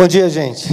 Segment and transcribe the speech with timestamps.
[0.00, 0.66] Bom dia, gente.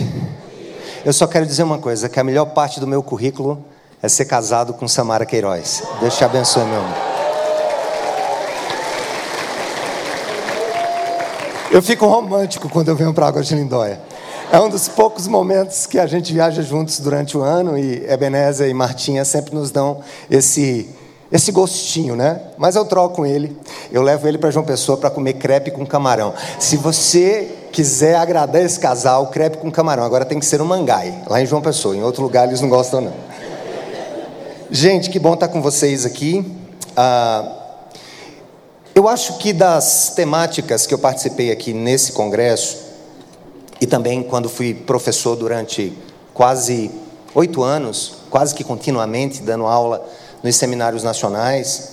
[1.03, 3.61] Eu só quero dizer uma coisa: que a melhor parte do meu currículo
[4.01, 5.83] é ser casado com Samara Queiroz.
[5.99, 6.97] Deus te abençoe, meu amor.
[11.69, 13.99] Eu fico romântico quando eu venho para Água de Lindóia.
[14.49, 18.69] É um dos poucos momentos que a gente viaja juntos durante o ano e Ebenezer
[18.69, 19.99] e Martinha sempre nos dão
[20.31, 20.89] esse
[21.31, 22.41] esse gostinho, né?
[22.57, 23.57] Mas eu troco ele.
[23.91, 26.33] Eu levo ele para João Pessoa para comer crepe com camarão.
[26.59, 30.03] Se você quiser agradar esse casal, crepe com camarão.
[30.03, 31.95] Agora tem que ser no Mangai, lá em João Pessoa.
[31.95, 33.13] Em outro lugar eles não gostam não.
[34.71, 36.45] Gente, que bom estar com vocês aqui.
[36.95, 37.53] Ah,
[38.95, 42.87] eu acho que das temáticas que eu participei aqui nesse congresso
[43.79, 45.95] e também quando fui professor durante
[46.33, 46.89] quase
[47.35, 50.03] oito anos, quase que continuamente dando aula
[50.47, 51.91] nos seminários nacionais.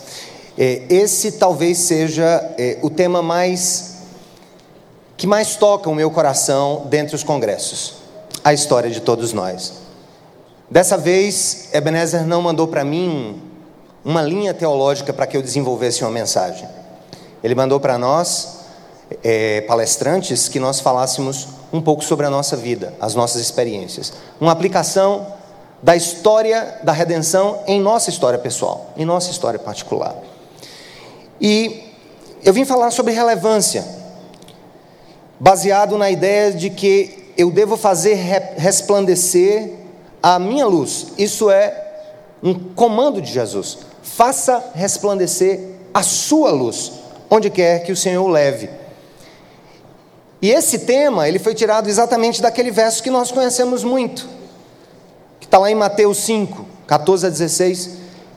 [0.56, 3.92] É, esse talvez seja é, o tema mais
[5.16, 7.94] que mais toca o meu coração dentre os congressos,
[8.42, 9.74] a história de todos nós.
[10.70, 13.40] Dessa vez, Ebenezer não mandou para mim
[14.04, 16.68] uma linha teológica para que eu desenvolvesse uma mensagem.
[17.42, 18.60] Ele mandou para nós,
[19.22, 24.12] é, palestrantes, que nós falássemos um pouco sobre a nossa vida, as nossas experiências.
[24.40, 25.26] Uma aplicação
[25.82, 30.16] da história da redenção em nossa história pessoal, em nossa história particular.
[31.40, 31.82] E
[32.42, 33.84] eu vim falar sobre relevância,
[35.38, 38.14] baseado na ideia de que eu devo fazer
[38.56, 39.72] resplandecer
[40.22, 41.08] a minha luz.
[41.18, 41.82] Isso é
[42.42, 43.78] um comando de Jesus.
[44.02, 45.60] Faça resplandecer
[45.92, 46.92] a sua luz,
[47.30, 48.70] onde quer que o Senhor o leve.
[50.40, 54.43] E esse tema, ele foi tirado exatamente daquele verso que nós conhecemos muito
[55.44, 57.90] Está lá em Mateus 5, 14 a 16,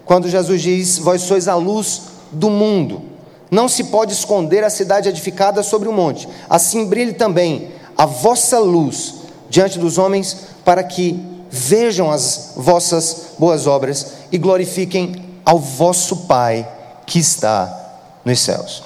[0.06, 3.02] quando Jesus diz: Vós sois a luz do mundo.
[3.50, 6.28] Não se pode esconder a cidade edificada sobre o monte.
[6.50, 9.16] Assim brilhe também a vossa luz
[9.50, 11.20] diante dos homens, para que
[11.50, 16.68] vejam as vossas boas obras e glorifiquem ao vosso Pai
[17.06, 18.84] que está nos céus.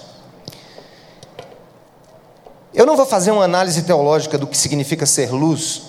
[2.74, 5.82] Eu não vou fazer uma análise teológica do que significa ser luz,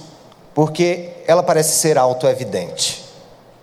[0.55, 3.05] porque ela parece ser autoevidente.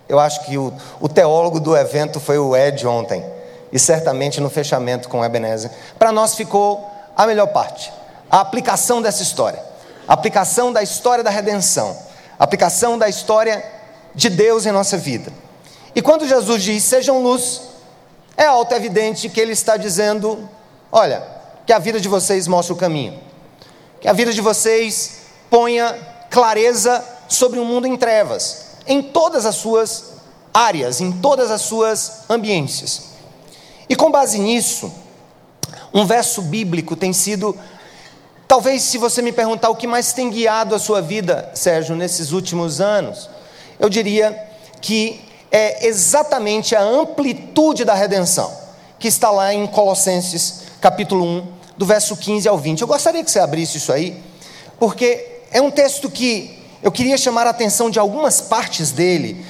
[0.07, 3.23] Eu acho que o, o teólogo do evento foi o Ed ontem,
[3.71, 5.69] e certamente no fechamento com Ebenezer.
[5.97, 7.93] Para nós ficou a melhor parte,
[8.29, 9.63] a aplicação dessa história,
[10.07, 11.95] a aplicação da história da redenção,
[12.39, 13.63] a aplicação da história
[14.15, 15.31] de Deus em nossa vida.
[15.93, 17.61] E quando Jesus diz sejam luz,
[18.35, 20.49] é autoevidente que ele está dizendo:
[20.91, 21.21] olha,
[21.65, 23.19] que a vida de vocês mostre o caminho,
[24.01, 25.19] que a vida de vocês
[25.49, 25.95] ponha
[26.29, 30.05] clareza sobre um mundo em trevas, em todas as suas
[30.53, 33.09] áreas, em todas as suas ambiências.
[33.87, 34.91] E com base nisso,
[35.93, 37.57] um verso bíblico tem sido,
[38.47, 42.31] talvez se você me perguntar o que mais tem guiado a sua vida, Sérgio, nesses
[42.31, 43.29] últimos anos,
[43.79, 44.47] eu diria
[44.81, 48.51] que é exatamente a amplitude da redenção,
[48.99, 51.47] que está lá em Colossenses capítulo 1,
[51.77, 52.81] do verso 15 ao 20.
[52.81, 54.21] Eu gostaria que você abrisse isso aí,
[54.79, 59.45] porque é um texto que eu queria chamar a atenção de algumas partes dele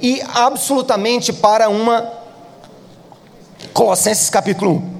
[0.00, 2.20] e absolutamente para uma
[3.72, 4.92] Colossenses capítulo 1.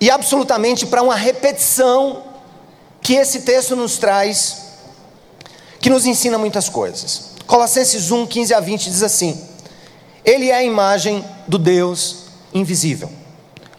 [0.00, 2.24] E absolutamente para uma repetição
[3.00, 4.62] que esse texto nos traz,
[5.80, 7.30] que nos ensina muitas coisas.
[7.46, 9.40] Colossenses 1, 15 a 20 diz assim:
[10.24, 13.10] Ele é a imagem do Deus invisível,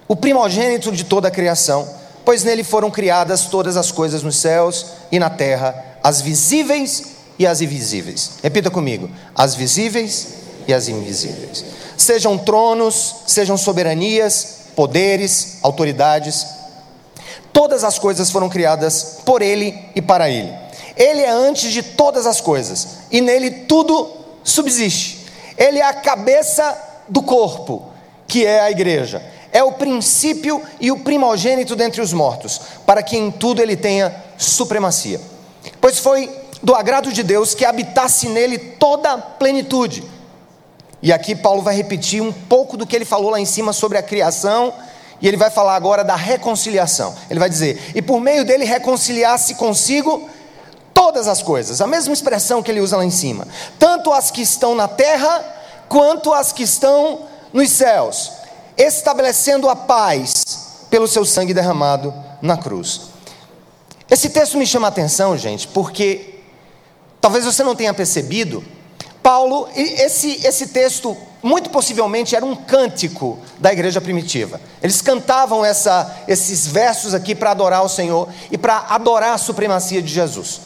[0.08, 4.86] o primogênito de toda a criação pois nele foram criadas todas as coisas nos céus
[5.12, 7.04] e na terra, as visíveis
[7.38, 8.32] e as invisíveis.
[8.44, 10.28] Repita comigo: as visíveis
[10.68, 11.66] e as invisíveis.
[11.98, 16.46] Sejam tronos, sejam soberanias, poderes, autoridades,
[17.54, 20.54] todas as coisas foram criadas por ele e para ele.
[20.96, 24.10] Ele é antes de todas as coisas e nele tudo
[24.44, 25.26] subsiste.
[25.58, 26.78] Ele é a cabeça
[27.08, 27.90] do corpo,
[28.28, 33.18] que é a igreja é o princípio e o primogênito dentre os mortos, para que
[33.18, 35.20] em tudo ele tenha supremacia.
[35.80, 36.30] Pois foi
[36.64, 40.04] do agrado de Deus que habitasse nele toda a plenitude.
[41.02, 43.98] E aqui Paulo vai repetir um pouco do que ele falou lá em cima sobre
[43.98, 44.74] a criação,
[45.20, 47.16] e ele vai falar agora da reconciliação.
[47.30, 50.30] Ele vai dizer: "E por meio dele reconciliasse consigo
[50.94, 51.82] todas as coisas".
[51.82, 53.48] A mesma expressão que ele usa lá em cima,
[53.80, 55.44] tanto as que estão na terra
[55.90, 57.22] quanto as que estão
[57.52, 58.41] nos céus
[58.88, 63.02] estabelecendo a paz pelo seu sangue derramado na cruz.
[64.10, 66.42] Esse texto me chama a atenção, gente, porque
[67.20, 68.64] talvez você não tenha percebido,
[69.24, 74.60] Paulo, esse, esse texto muito possivelmente era um cântico da igreja primitiva.
[74.82, 80.02] Eles cantavam essa, esses versos aqui para adorar o Senhor e para adorar a supremacia
[80.02, 80.62] de Jesus.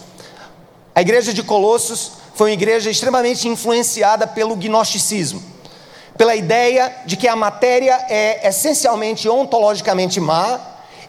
[0.93, 5.41] A igreja de Colossos foi uma igreja extremamente influenciada pelo gnosticismo,
[6.17, 10.59] pela ideia de que a matéria é essencialmente ontologicamente má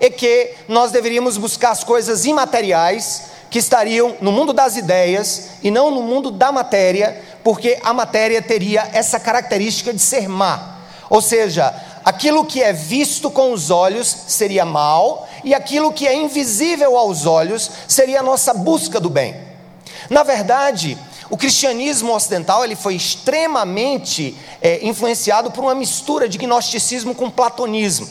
[0.00, 5.70] e que nós deveríamos buscar as coisas imateriais que estariam no mundo das ideias e
[5.70, 10.79] não no mundo da matéria, porque a matéria teria essa característica de ser má.
[11.08, 11.73] Ou seja,
[12.05, 17.25] aquilo que é visto com os olhos seria mal, e aquilo que é invisível aos
[17.25, 19.37] olhos seria a nossa busca do bem.
[20.11, 27.14] Na verdade, o cristianismo ocidental ele foi extremamente é, influenciado por uma mistura de gnosticismo
[27.14, 28.08] com platonismo.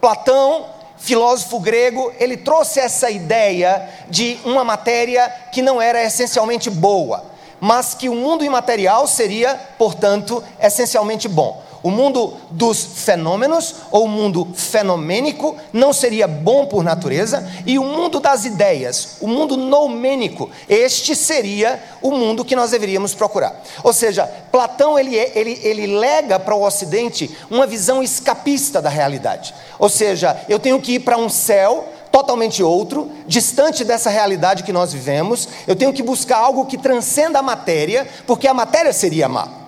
[0.00, 0.66] Platão,
[0.98, 7.30] filósofo grego, ele trouxe essa ideia de uma matéria que não era essencialmente boa
[7.60, 11.62] mas que o mundo imaterial seria, portanto, essencialmente bom.
[11.82, 17.84] O mundo dos fenômenos, ou o mundo fenomênico, não seria bom por natureza, e o
[17.84, 23.62] mundo das ideias, o mundo noumênico, este seria o mundo que nós deveríamos procurar.
[23.82, 28.90] Ou seja, Platão ele, é, ele, ele lega para o Ocidente uma visão escapista da
[28.90, 29.54] realidade.
[29.78, 34.72] Ou seja, eu tenho que ir para um céu totalmente outro, distante dessa realidade que
[34.72, 35.48] nós vivemos.
[35.66, 39.59] Eu tenho que buscar algo que transcenda a matéria, porque a matéria seria má.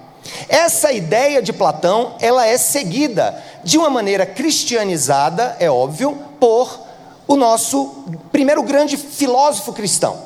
[0.48, 6.80] Essa ideia de Platão, ela é seguida de uma maneira cristianizada, é óbvio, por
[7.26, 10.18] o nosso primeiro grande filósofo cristão,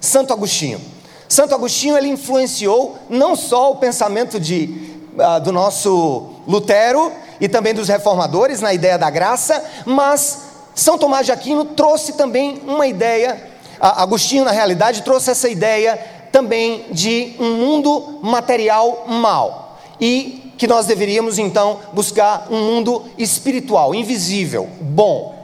[0.00, 0.80] Santo Agostinho.
[1.28, 7.10] Santo Agostinho ele influenciou não só o pensamento de, uh, do nosso Lutero
[7.40, 10.42] e também dos reformadores na ideia da graça, mas
[10.74, 13.50] são Tomás de Aquino trouxe também uma ideia,
[13.80, 15.98] Agostinho, na realidade, trouxe essa ideia
[16.32, 23.94] também de um mundo material mal e que nós deveríamos então buscar um mundo espiritual,
[23.94, 25.40] invisível, bom.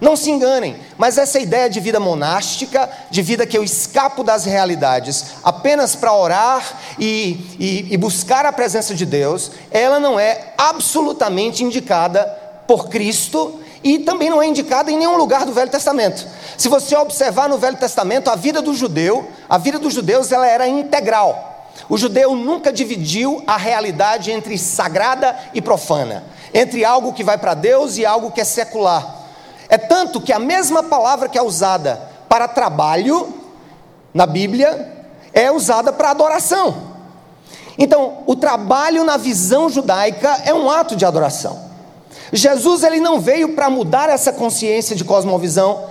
[0.00, 4.44] Não se enganem, mas essa ideia de vida monástica, de vida que eu escapo das
[4.44, 6.62] realidades apenas para orar
[6.98, 12.22] e, e, e buscar a presença de Deus, ela não é absolutamente indicada
[12.66, 16.26] por Cristo e também não é indicada em nenhum lugar do Velho Testamento.
[16.56, 20.46] Se você observar no Velho Testamento, a vida do judeu, a vida dos judeus, ela
[20.46, 21.66] era integral.
[21.88, 27.54] O judeu nunca dividiu a realidade entre sagrada e profana, entre algo que vai para
[27.54, 29.16] Deus e algo que é secular.
[29.68, 33.32] É tanto que a mesma palavra que é usada para trabalho
[34.12, 36.88] na Bíblia é usada para adoração.
[37.78, 41.67] Então, o trabalho na visão judaica é um ato de adoração.
[42.32, 45.84] Jesus ele não veio para mudar essa consciência de cosmovisão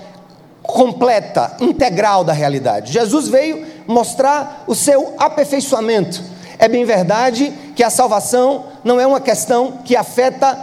[0.62, 2.92] completa, integral da realidade.
[2.92, 6.22] Jesus veio mostrar o seu aperfeiçoamento.
[6.60, 10.58] É bem verdade que a salvação não é uma questão que afeta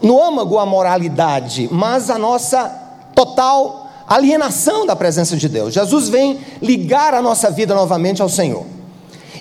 [0.00, 2.68] no âmago a moralidade, mas a nossa
[3.14, 5.74] total alienação da presença de Deus.
[5.74, 8.64] Jesus vem ligar a nossa vida novamente ao Senhor.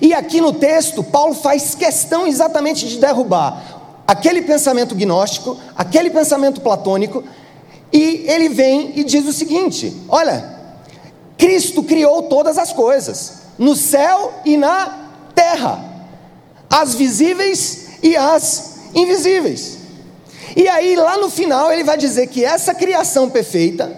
[0.01, 3.74] E aqui no texto, Paulo faz questão exatamente de derrubar
[4.07, 7.23] aquele pensamento gnóstico, aquele pensamento platônico,
[7.91, 10.55] e ele vem e diz o seguinte: olha,
[11.37, 15.83] Cristo criou todas as coisas, no céu e na terra,
[16.69, 19.77] as visíveis e as invisíveis.
[20.55, 23.95] E aí, lá no final, ele vai dizer que essa criação perfeita,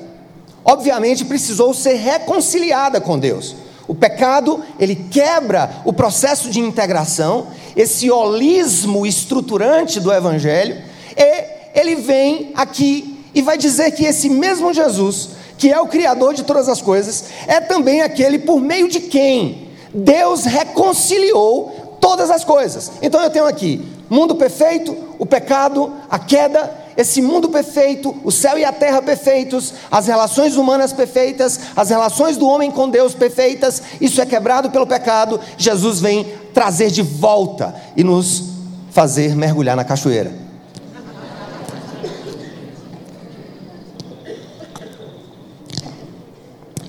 [0.65, 3.55] obviamente, precisou ser reconciliada com Deus.
[3.87, 10.81] O pecado, ele quebra o processo de integração, esse holismo estruturante do evangelho,
[11.15, 16.33] e ele vem aqui e vai dizer que esse mesmo Jesus, que é o criador
[16.33, 22.43] de todas as coisas, é também aquele por meio de quem Deus reconciliou todas as
[22.43, 22.91] coisas.
[23.01, 28.57] Então eu tenho aqui mundo perfeito, o pecado, a queda esse mundo perfeito, o céu
[28.57, 33.83] e a terra perfeitos, as relações humanas perfeitas, as relações do homem com Deus perfeitas,
[34.01, 35.39] isso é quebrado pelo pecado.
[35.59, 36.25] Jesus vem
[36.55, 38.45] trazer de volta e nos
[38.89, 40.33] fazer mergulhar na cachoeira.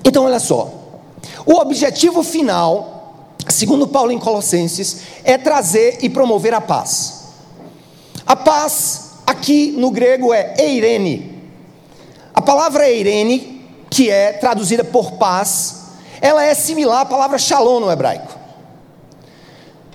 [0.03, 0.73] Então, olha só,
[1.45, 7.25] o objetivo final, segundo Paulo em Colossenses, é trazer e promover a paz.
[8.25, 9.08] A paz
[9.39, 11.39] aqui no grego é eirene.
[12.33, 15.85] A palavra eirene, que é traduzida por paz,
[16.19, 18.37] ela é similar à palavra shalom no hebraico.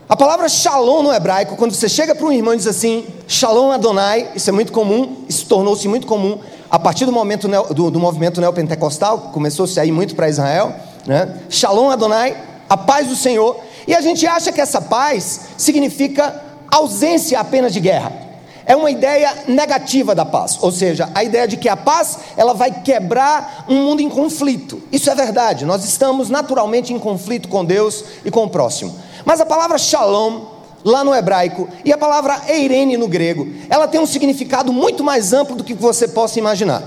[0.08, 3.70] A palavra shalom no hebraico, quando você chega para um irmão e diz assim, shalom
[3.70, 6.38] Adonai, isso é muito comum, isso tornou-se muito comum
[6.70, 10.74] a partir do, momento, do, do movimento neopentecostal, que começou a sair muito para Israel,
[11.06, 11.40] né?
[11.50, 12.36] shalom Adonai,
[12.68, 17.80] a paz do Senhor, e a gente acha que essa paz significa ausência apenas de
[17.80, 18.23] guerra.
[18.66, 22.54] É uma ideia negativa da paz, ou seja, a ideia de que a paz ela
[22.54, 24.82] vai quebrar um mundo em conflito.
[24.90, 25.66] Isso é verdade.
[25.66, 28.94] Nós estamos naturalmente em conflito com Deus e com o próximo.
[29.24, 30.54] Mas a palavra shalom
[30.84, 35.32] lá no hebraico, e a palavra eirene no grego, ela tem um significado muito mais
[35.32, 36.82] amplo do que você possa imaginar.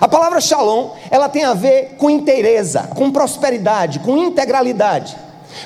[0.00, 5.16] A palavra shalom, ela tem a ver com inteireza, com prosperidade, com integralidade.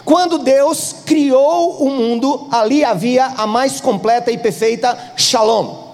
[0.04, 5.86] Quando Deus criou o mundo, ali havia a mais completa e perfeita shalom.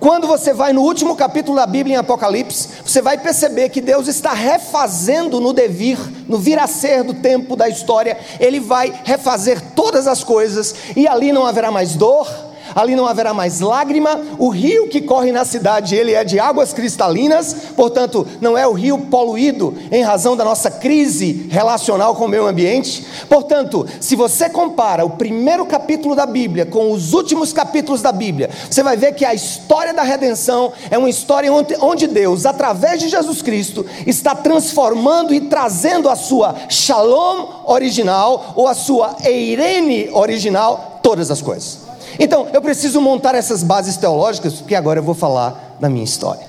[0.00, 4.06] Quando você vai no último capítulo da Bíblia em Apocalipse, você vai perceber que Deus
[4.06, 9.60] está refazendo no devir, no vir a ser do tempo da história, Ele vai refazer
[9.74, 12.28] todas as coisas, e ali não haverá mais dor,
[12.74, 16.72] ali não haverá mais lágrima, o rio que corre na cidade, ele é de águas
[16.72, 22.28] cristalinas, portanto, não é o rio poluído em razão da nossa crise relacional com o
[22.28, 23.04] meio ambiente.
[23.28, 28.50] Portanto, se você compara o primeiro capítulo da Bíblia com os últimos capítulos da Bíblia,
[28.68, 33.08] você vai ver que a história da redenção é uma história onde Deus, através de
[33.08, 41.00] Jesus Cristo, está transformando e trazendo a sua shalom original ou a sua eirene original
[41.02, 41.87] todas as coisas.
[42.18, 46.46] Então, eu preciso montar essas bases teológicas, porque agora eu vou falar da minha história.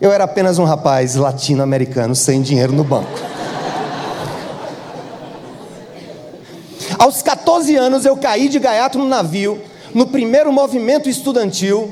[0.00, 3.10] Eu era apenas um rapaz latino-americano sem dinheiro no banco.
[6.98, 9.60] Aos 14 anos eu caí de gaiato no navio,
[9.94, 11.90] no primeiro movimento estudantil,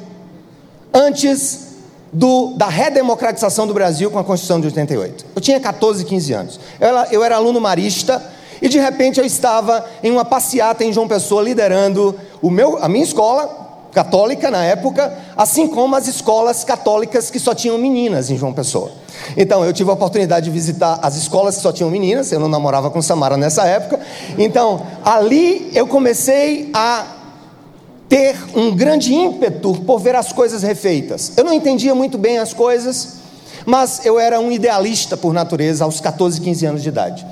[0.93, 1.69] antes
[2.13, 5.27] do, da redemocratização do Brasil com a Constituição de 88.
[5.35, 6.61] Eu tinha 14, 15 anos.
[6.81, 8.23] Eu era, eu era aluno marista
[8.61, 12.89] e de repente eu estava em uma passeata em João Pessoa liderando o meu, a
[12.89, 18.37] minha escola católica na época, assim como as escolas católicas que só tinham meninas em
[18.37, 18.93] João Pessoa.
[19.37, 22.49] Então eu tive a oportunidade de visitar as escolas que só tinham meninas, eu não
[22.49, 23.99] namorava com Samara nessa época.
[24.37, 27.07] Então, ali eu comecei a
[28.09, 31.33] ter um grande ímpeto por ver as coisas refeitas.
[31.37, 33.19] Eu não entendia muito bem as coisas,
[33.67, 37.27] mas eu era um idealista por natureza aos 14, 15 anos de idade.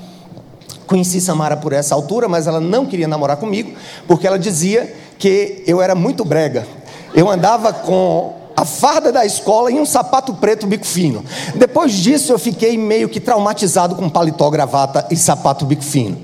[0.87, 3.73] Conheci Samara por essa altura, mas ela não queria namorar comigo,
[4.07, 6.65] porque ela dizia que eu era muito brega.
[7.13, 11.23] Eu andava com a farda da escola e um sapato preto bico fino.
[11.53, 16.17] Depois disso, eu fiquei meio que traumatizado com paletó, gravata e sapato bico fino.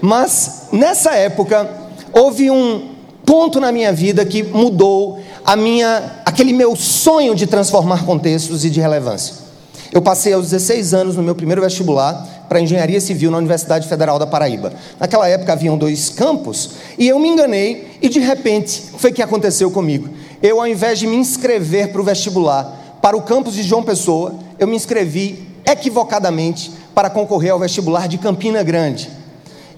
[0.00, 1.68] Mas nessa época,
[2.12, 2.94] houve um
[3.26, 8.70] ponto na minha vida que mudou a minha, aquele meu sonho de transformar contextos e
[8.70, 9.43] de relevância.
[9.94, 14.18] Eu passei aos 16 anos no meu primeiro vestibular para engenharia civil na Universidade Federal
[14.18, 14.72] da Paraíba.
[14.98, 19.22] Naquela época haviam dois campos e eu me enganei e de repente foi o que
[19.22, 20.08] aconteceu comigo.
[20.42, 24.34] Eu, ao invés de me inscrever para o vestibular para o campus de João Pessoa,
[24.58, 29.08] eu me inscrevi equivocadamente para concorrer ao vestibular de Campina Grande.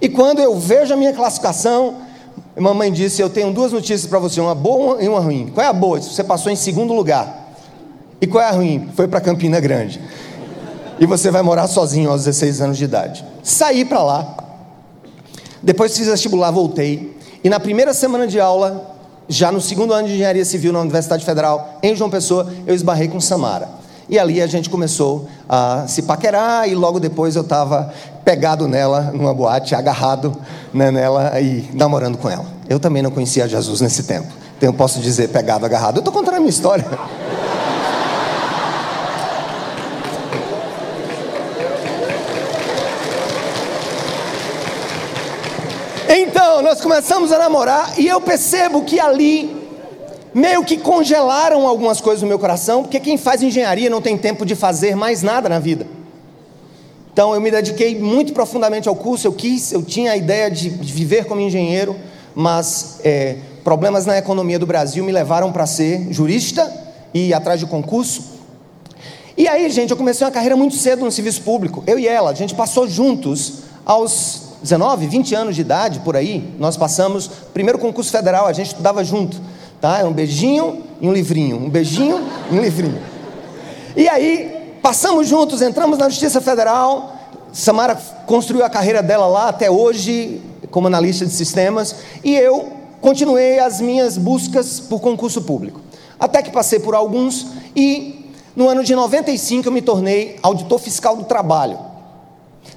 [0.00, 1.96] E quando eu vejo a minha classificação,
[2.58, 5.50] mamãe disse: Eu tenho duas notícias para você, uma boa e uma ruim.
[5.52, 6.00] Qual é a boa?
[6.00, 7.45] Você passou em segundo lugar.
[8.20, 8.88] E qual é a ruim?
[8.94, 10.00] Foi para Campina Grande
[10.99, 13.25] e você vai morar sozinho aos 16 anos de idade.
[13.42, 14.37] Saí para lá,
[15.62, 18.96] depois fiz vestibular, voltei, e na primeira semana de aula,
[19.28, 23.08] já no segundo ano de engenharia civil na Universidade Federal, em João Pessoa, eu esbarrei
[23.08, 23.68] com Samara.
[24.08, 27.92] E ali a gente começou a se paquerar, e logo depois eu estava
[28.25, 30.37] pegado nela, numa boate, agarrado
[30.73, 32.46] né, nela e namorando com ela.
[32.68, 34.28] Eu também não conhecia Jesus nesse tempo.
[34.56, 35.96] Então eu posso dizer pegado, agarrado.
[35.96, 36.87] Eu estou contando a minha história.
[46.48, 49.64] Então, nós começamos a namorar e eu percebo que ali
[50.32, 54.46] meio que congelaram algumas coisas no meu coração, porque quem faz engenharia não tem tempo
[54.46, 55.88] de fazer mais nada na vida.
[57.12, 60.68] Então eu me dediquei muito profundamente ao curso, eu quis, eu tinha a ideia de
[60.68, 61.96] viver como engenheiro,
[62.32, 66.72] mas é, problemas na economia do Brasil me levaram para ser jurista
[67.12, 68.22] e ir atrás de concurso.
[69.36, 71.82] E aí, gente, eu comecei uma carreira muito cedo no serviço público.
[71.88, 76.52] Eu e ela, a gente passou juntos aos 19, 20 anos de idade, por aí,
[76.58, 79.40] nós passamos, primeiro concurso federal, a gente estudava junto,
[79.80, 80.00] tá?
[80.00, 82.20] É um beijinho e um livrinho, um beijinho
[82.50, 83.00] e um livrinho.
[83.96, 87.16] E aí, passamos juntos, entramos na Justiça Federal,
[87.52, 87.94] Samara
[88.26, 91.94] construiu a carreira dela lá até hoje, como analista de sistemas,
[92.25, 95.80] e eu continuei as minhas buscas por concurso público.
[96.18, 101.16] Até que passei por alguns e no ano de 95 eu me tornei auditor fiscal
[101.16, 101.78] do trabalho.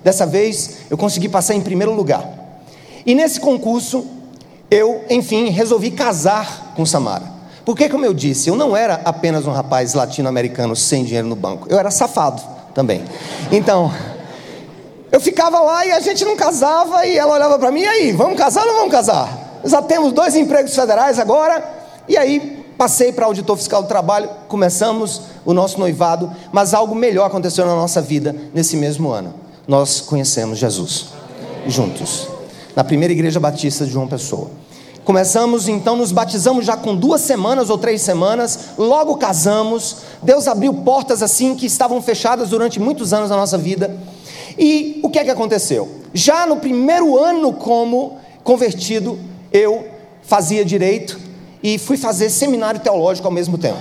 [0.04, 2.28] Dessa vez eu consegui passar em primeiro lugar.
[3.06, 4.06] E nesse concurso,
[4.70, 7.40] eu, enfim, resolvi casar com Samara.
[7.66, 11.68] Porque, como eu disse, eu não era apenas um rapaz latino-americano sem dinheiro no banco,
[11.70, 12.42] eu era safado
[12.74, 13.04] também.
[13.52, 13.94] Então,
[15.12, 18.12] eu ficava lá e a gente não casava, e ela olhava para mim, e aí,
[18.12, 19.50] vamos casar ou não vamos casar?
[19.64, 21.64] já temos dois empregos federais agora,
[22.08, 27.26] e aí passei para auditor fiscal do trabalho, começamos o nosso noivado, mas algo melhor
[27.26, 29.34] aconteceu na nossa vida nesse mesmo ano.
[29.70, 31.10] Nós conhecemos Jesus
[31.68, 32.28] juntos,
[32.76, 34.50] na primeira igreja batista de João Pessoa.
[35.06, 39.98] Começamos então, nos batizamos já com duas semanas ou três semanas, logo casamos.
[40.24, 43.96] Deus abriu portas assim que estavam fechadas durante muitos anos na nossa vida.
[44.58, 45.88] E o que é que aconteceu?
[46.16, 49.20] Já no primeiro ano como convertido,
[49.54, 49.88] eu
[50.24, 51.20] fazia direito
[51.62, 53.78] e fui fazer seminário teológico ao mesmo tempo.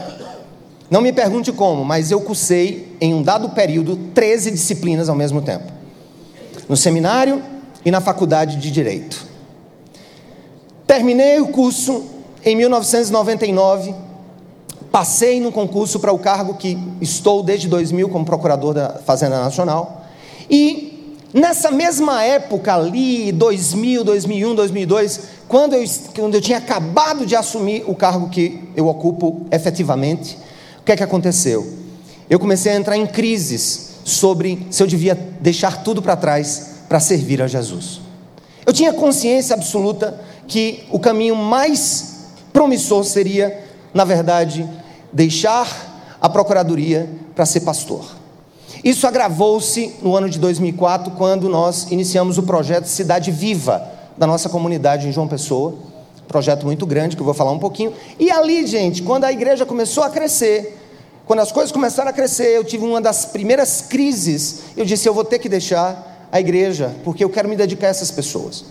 [0.91, 5.41] Não me pergunte como, mas eu cursei em um dado período 13 disciplinas ao mesmo
[5.41, 5.78] tempo.
[6.69, 7.43] No seminário
[7.85, 9.27] e na faculdade de direito.
[10.87, 12.05] Terminei o curso
[12.45, 13.95] em 1999,
[14.91, 20.07] passei no concurso para o cargo que estou desde 2000 como procurador da Fazenda Nacional
[20.51, 25.85] e nessa mesma época ali, 2000, 2001, 2002, quando eu,
[26.15, 30.39] quando eu tinha acabado de assumir o cargo que eu ocupo efetivamente,
[30.81, 31.67] o que é que aconteceu?
[32.31, 37.01] Eu comecei a entrar em crises sobre se eu devia deixar tudo para trás para
[37.01, 38.01] servir a Jesus.
[38.65, 44.69] Eu tinha consciência absoluta que o caminho mais promissor seria, na verdade,
[45.13, 48.05] deixar a procuradoria para ser pastor.
[48.83, 54.49] Isso agravou-se no ano de 2004, quando nós iniciamos o projeto Cidade Viva da nossa
[54.49, 55.75] comunidade em João Pessoa.
[56.27, 57.93] Projeto muito grande que eu vou falar um pouquinho.
[58.19, 60.78] E ali, gente, quando a igreja começou a crescer,
[61.29, 64.61] quando as coisas começaram a crescer, eu tive uma das primeiras crises.
[64.75, 67.91] Eu disse: eu vou ter que deixar a igreja, porque eu quero me dedicar a
[67.91, 68.65] essas pessoas.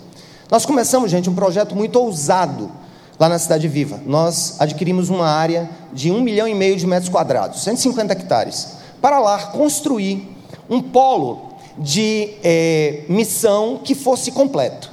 [0.50, 2.72] Nós começamos, gente, um projeto muito ousado
[3.20, 4.02] lá na Cidade Viva.
[4.08, 9.20] Nós adquirimos uma área de um milhão e meio de metros quadrados, 150 hectares, para
[9.20, 10.28] lá construir
[10.68, 14.92] um polo de é, missão que fosse completo.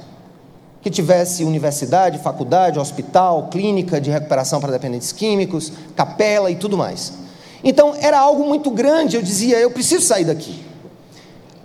[0.83, 7.24] Que tivesse universidade, faculdade, hospital, clínica de recuperação para dependentes químicos, capela e tudo mais.
[7.65, 10.63] Então era algo muito grande, eu dizia, eu preciso sair daqui.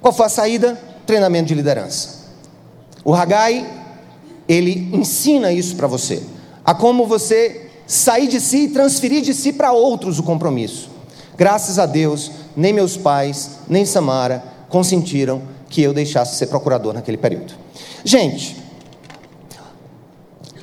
[0.01, 0.81] Qual foi a saída?
[1.07, 2.21] Treinamento de liderança.
[3.05, 3.81] O Hagai
[4.49, 6.23] ele ensina isso para você.
[6.65, 10.89] A como você sair de si e transferir de si para outros o compromisso.
[11.37, 17.17] Graças a Deus, nem meus pais, nem Samara consentiram que eu deixasse ser procurador naquele
[17.17, 17.55] período.
[18.05, 18.57] Gente,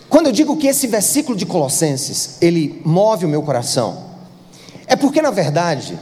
[0.09, 4.06] quando eu digo que esse versículo de Colossenses, ele move o meu coração,
[4.87, 5.99] é porque na verdade,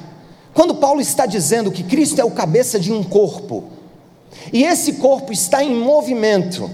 [0.54, 3.63] quando Paulo está dizendo que Cristo é o cabeça de um corpo,
[4.54, 6.69] e esse corpo está em movimento,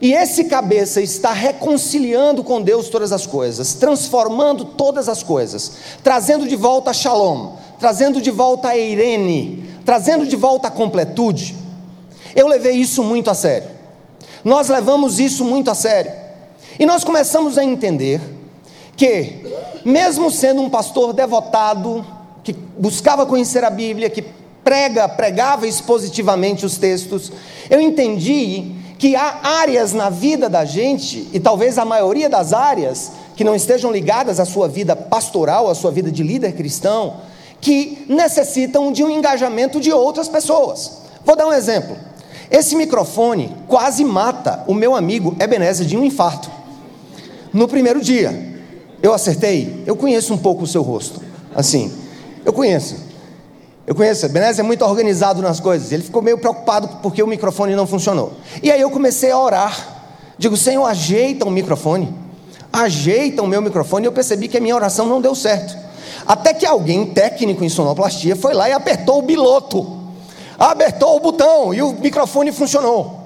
[0.00, 6.46] e esse cabeça está reconciliando com Deus todas as coisas, transformando todas as coisas, trazendo
[6.46, 11.56] de volta a Shalom, trazendo de volta a Irene, trazendo de volta a completude.
[12.34, 13.70] Eu levei isso muito a sério.
[14.44, 16.12] Nós levamos isso muito a sério.
[16.78, 18.20] E nós começamos a entender
[18.96, 19.44] que,
[19.84, 22.04] mesmo sendo um pastor devotado,
[22.42, 24.24] que buscava conhecer a Bíblia, que
[24.62, 27.32] prega, pregava expositivamente os textos,
[27.68, 33.12] eu entendi que há áreas na vida da gente, e talvez a maioria das áreas
[33.36, 37.16] que não estejam ligadas à sua vida pastoral, à sua vida de líder cristão,
[37.60, 41.02] que necessitam de um engajamento de outras pessoas.
[41.24, 41.96] Vou dar um exemplo.
[42.50, 46.50] Esse microfone quase mata o meu amigo Ebenezer de um infarto.
[47.52, 48.53] No primeiro dia,
[49.04, 49.82] eu acertei.
[49.84, 51.20] Eu conheço um pouco o seu rosto.
[51.54, 51.92] Assim,
[52.42, 52.96] eu conheço.
[53.86, 55.92] Eu conheço, Benez é muito organizado nas coisas.
[55.92, 58.32] Ele ficou meio preocupado porque o microfone não funcionou.
[58.62, 60.08] E aí eu comecei a orar.
[60.38, 62.14] Digo, Senhor, ajeita o microfone.
[62.72, 64.06] Ajeita o meu microfone.
[64.06, 65.76] E eu percebi que a minha oração não deu certo.
[66.26, 70.00] Até que alguém técnico em sonoplastia foi lá e apertou o biloto.
[70.58, 73.20] Apertou o botão e o microfone funcionou.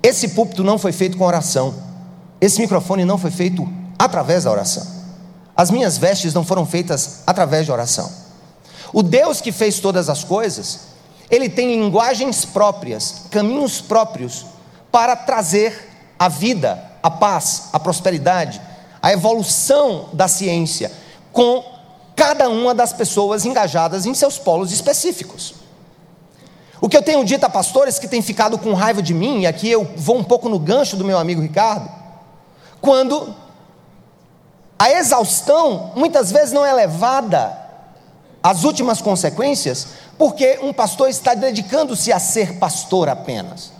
[0.00, 1.74] Esse púlpito não foi feito com oração.
[2.40, 4.86] Esse microfone não foi feito através da oração.
[5.54, 8.10] As minhas vestes não foram feitas através de oração.
[8.94, 10.80] O Deus que fez todas as coisas,
[11.30, 14.46] ele tem linguagens próprias, caminhos próprios
[14.90, 18.58] para trazer a vida, a paz, a prosperidade,
[19.02, 20.90] a evolução da ciência
[21.30, 21.62] com
[22.16, 25.54] cada uma das pessoas engajadas em seus polos específicos.
[26.80, 29.46] O que eu tenho dito a pastores que têm ficado com raiva de mim, e
[29.46, 31.90] aqui eu vou um pouco no gancho do meu amigo Ricardo,
[32.80, 33.34] quando
[34.80, 37.54] a exaustão muitas vezes não é levada
[38.42, 43.72] as últimas consequências, porque um pastor está dedicando-se a ser pastor apenas.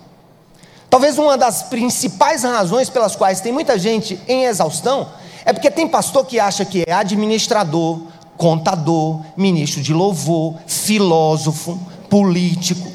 [0.91, 5.09] Talvez uma das principais razões pelas quais tem muita gente em exaustão
[5.47, 8.03] é porque tem pastor que acha que é administrador,
[8.37, 12.93] contador, ministro de louvor, filósofo, político.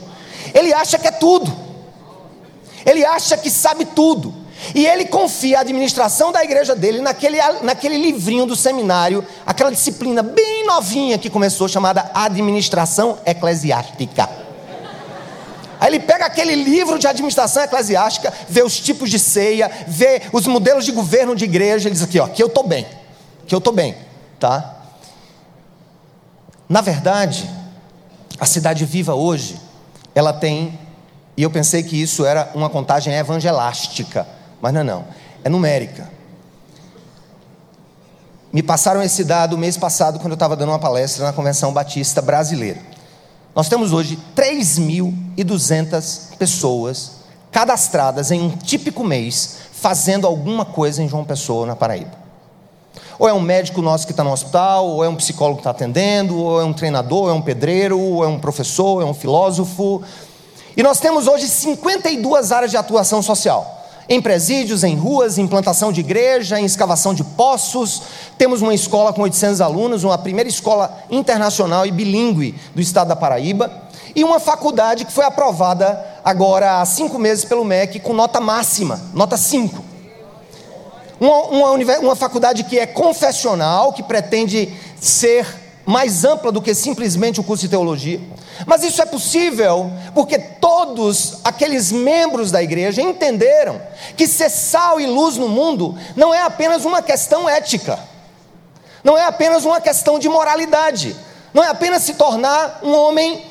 [0.54, 1.52] Ele acha que é tudo.
[2.86, 4.45] Ele acha que sabe tudo.
[4.74, 10.24] E ele confia a administração da igreja dele naquele, naquele livrinho do seminário, aquela disciplina
[10.24, 14.30] bem novinha que começou, chamada Administração Eclesiástica.
[15.80, 20.48] Aí ele pega aquele livro de administração eclesiástica, vê os tipos de ceia, vê os
[20.48, 22.88] modelos de governo de igreja, ele diz aqui, ó, que eu estou bem,
[23.46, 23.96] que eu estou bem,
[24.40, 24.78] tá?
[26.68, 27.48] Na verdade,
[28.40, 29.60] a cidade viva hoje,
[30.16, 30.80] ela tem,
[31.38, 34.26] e eu pensei que isso era uma contagem evangelástica,
[34.66, 35.06] mas não é não,
[35.44, 36.10] é numérica.
[38.52, 42.20] Me passaram esse dado mês passado quando eu estava dando uma palestra na Convenção Batista
[42.20, 42.80] Brasileira.
[43.54, 47.12] Nós temos hoje 3.200 pessoas
[47.52, 52.26] cadastradas em um típico mês fazendo alguma coisa em João Pessoa, na Paraíba.
[53.20, 55.70] Ou é um médico nosso que está no hospital, ou é um psicólogo que está
[55.70, 59.06] atendendo, ou é um treinador, ou é um pedreiro, ou é um professor, ou é
[59.06, 60.02] um filósofo.
[60.76, 63.75] E nós temos hoje 52 áreas de atuação social
[64.08, 68.02] em presídios, em ruas, em plantação de igreja, em escavação de poços.
[68.38, 73.16] Temos uma escola com 800 alunos, uma primeira escola internacional e bilíngue do estado da
[73.16, 73.72] Paraíba,
[74.16, 79.02] e uma faculdade que foi aprovada agora há cinco meses pelo MEC com nota máxima,
[79.14, 79.84] nota 5.
[81.20, 87.40] Uma, uma, uma faculdade que é confessional, que pretende ser mais ampla do que simplesmente
[87.40, 88.20] o curso de teologia
[88.66, 93.82] mas isso é possível porque todos aqueles membros da igreja entenderam
[94.16, 98.00] que ser sal e luz no mundo não é apenas uma questão ética,
[99.04, 101.16] não é apenas uma questão de moralidade,
[101.54, 103.44] não é apenas se tornar um homem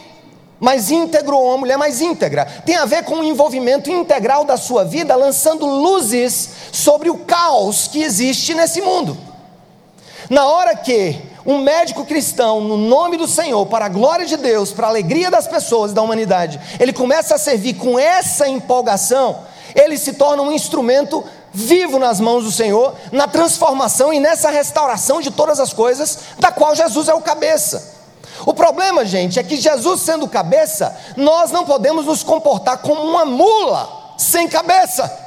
[0.58, 4.56] mais íntegro ou uma mulher mais íntegra, tem a ver com o envolvimento integral da
[4.56, 9.16] sua vida, lançando luzes sobre o caos que existe nesse mundo.
[10.30, 14.72] Na hora que um médico cristão, no nome do Senhor, para a glória de Deus,
[14.72, 19.40] para a alegria das pessoas e da humanidade, ele começa a servir com essa empolgação,
[19.74, 25.20] ele se torna um instrumento vivo nas mãos do Senhor, na transformação e nessa restauração
[25.20, 27.94] de todas as coisas, da qual Jesus é o cabeça.
[28.46, 33.24] O problema, gente, é que Jesus sendo cabeça, nós não podemos nos comportar como uma
[33.24, 35.20] mula sem cabeça.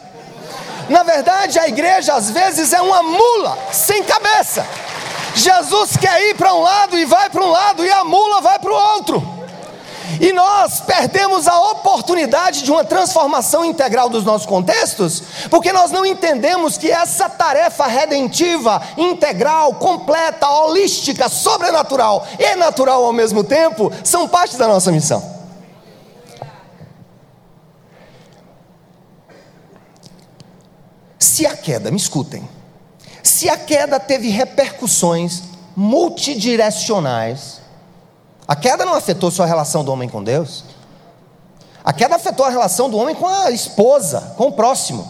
[0.89, 4.65] Na verdade, a igreja às vezes é uma mula sem cabeça.
[5.38, 8.58] Jesus quer ir para um lado e vai para um lado, e a mula vai
[8.58, 9.38] para o outro.
[10.19, 16.06] E nós perdemos a oportunidade de uma transformação integral dos nossos contextos, porque nós não
[16.06, 24.28] entendemos que essa tarefa redentiva, integral, completa, holística, sobrenatural e natural ao mesmo tempo, são
[24.28, 25.38] parte da nossa missão.
[31.19, 32.56] Se a queda, me escutem,
[33.27, 35.43] se a queda teve repercussões
[35.75, 37.61] multidirecionais,
[38.47, 40.63] a queda não afetou só a relação do homem com Deus,
[41.83, 45.05] a queda afetou a relação do homem com a esposa, com o próximo.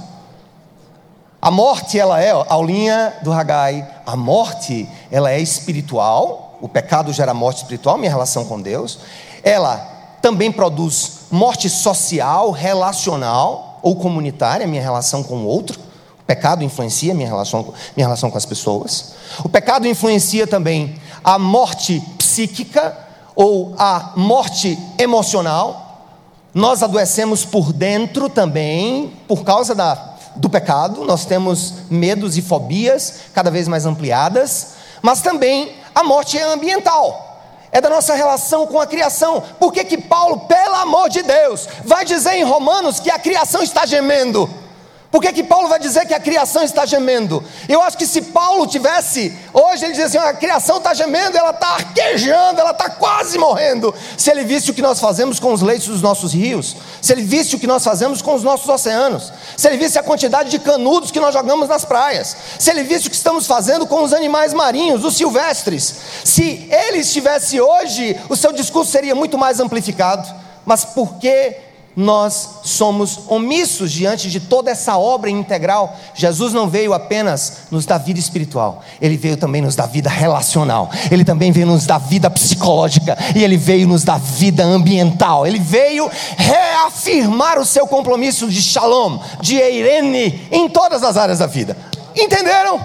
[1.40, 7.34] A morte, ela é, aulinha do Hagai, a morte, ela é espiritual, o pecado gera
[7.34, 9.00] morte espiritual, minha relação com Deus.
[9.44, 9.78] Ela
[10.22, 15.87] também produz morte social, relacional ou comunitária, minha relação com o outro
[16.28, 19.14] pecado influencia minha relação, minha relação com as pessoas.
[19.44, 22.96] O pecado influencia também a morte psíquica
[23.34, 26.06] ou a morte emocional.
[26.54, 29.96] Nós adoecemos por dentro também, por causa da,
[30.36, 31.06] do pecado.
[31.06, 34.76] Nós temos medos e fobias cada vez mais ampliadas.
[35.02, 37.24] Mas também a morte é ambiental
[37.70, 39.44] é da nossa relação com a criação.
[39.60, 43.62] Por que, que Paulo, pelo amor de Deus, vai dizer em Romanos que a criação
[43.62, 44.50] está gemendo?
[45.10, 47.42] Por que, que Paulo vai dizer que a criação está gemendo?
[47.70, 51.52] Eu acho que se Paulo tivesse, hoje ele diz assim: a criação está gemendo, ela
[51.52, 53.94] está arquejando, ela está quase morrendo.
[54.18, 57.24] Se ele visse o que nós fazemos com os leitos dos nossos rios, se ele
[57.24, 60.60] visse o que nós fazemos com os nossos oceanos, se ele visse a quantidade de
[60.60, 64.12] canudos que nós jogamos nas praias, se ele visse o que estamos fazendo com os
[64.12, 70.28] animais marinhos, os silvestres, se ele estivesse hoje, o seu discurso seria muito mais amplificado.
[70.66, 71.67] Mas por que
[72.00, 75.98] nós somos omissos diante de toda essa obra integral.
[76.14, 80.92] Jesus não veio apenas nos dar vida espiritual, ele veio também nos dar vida relacional,
[81.10, 85.48] ele também veio nos dar vida psicológica e ele veio nos dar vida ambiental.
[85.48, 86.08] Ele veio
[86.38, 91.76] reafirmar o seu compromisso de shalom, de eirene em todas as áreas da vida.
[92.16, 92.80] Entenderam?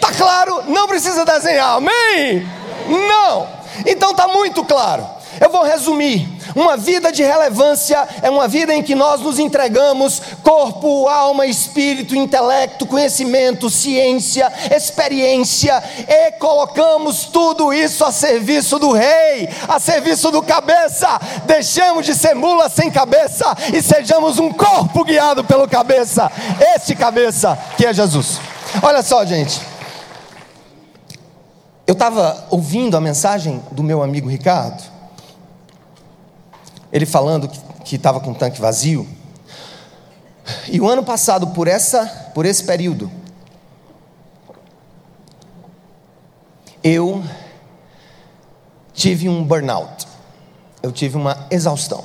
[0.00, 0.62] Tá claro?
[0.68, 1.76] Não precisa desenhar.
[1.76, 2.48] Amém?
[2.88, 3.46] Não.
[3.84, 5.17] Então tá muito claro.
[5.40, 6.28] Eu vou resumir.
[6.54, 12.16] Uma vida de relevância é uma vida em que nós nos entregamos corpo, alma, espírito,
[12.16, 20.42] intelecto, conhecimento, ciência, experiência e colocamos tudo isso a serviço do rei, a serviço do
[20.42, 21.20] cabeça.
[21.44, 26.30] Deixamos de ser mula sem cabeça e sejamos um corpo guiado pelo cabeça.
[26.74, 28.40] Este cabeça que é Jesus.
[28.82, 29.60] Olha só, gente.
[31.86, 34.82] Eu estava ouvindo a mensagem do meu amigo Ricardo,
[36.92, 37.48] ele falando
[37.84, 39.06] que estava com o tanque vazio.
[40.68, 43.10] E o ano passado, por, essa, por esse período,
[46.82, 47.22] eu
[48.94, 50.06] tive um burnout,
[50.82, 52.04] eu tive uma exaustão.